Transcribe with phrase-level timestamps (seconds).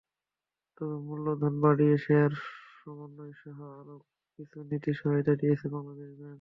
[0.77, 2.31] তবে মূলধন বাড়িয়ে শেয়ার
[2.75, 3.95] সমন্বয়সহ আরও
[4.39, 6.29] কিছু নীতি সহায়তা দিয়েছে বাংলাদেশ ব্যাংক।